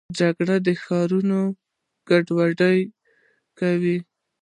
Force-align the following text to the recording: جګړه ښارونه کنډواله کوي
جګړه 0.17 0.55
ښارونه 0.83 1.37
کنډواله 2.07 2.71
کوي 3.59 3.97